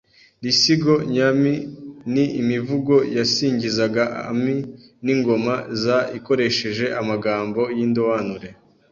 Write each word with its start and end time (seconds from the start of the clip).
Iisigo 0.47 0.93
nyami 1.15 1.53
ni 2.13 2.25
imivugo 2.41 2.95
yasingizaga 3.17 4.03
ami 4.31 4.55
n’ingoma 5.05 5.53
za 5.83 5.97
ikoresheje 6.17 6.85
amagamo 6.99 7.63
y’indoanure 7.77 8.49